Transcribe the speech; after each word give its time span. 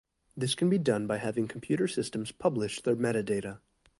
This 0.35 0.55
can 0.55 0.67
be 0.67 0.79
done 0.79 1.05
by 1.05 1.17
having 1.19 1.47
computer 1.47 1.87
systems 1.87 2.31
publish 2.31 2.81
their 2.81 2.95
metadata. 2.95 3.59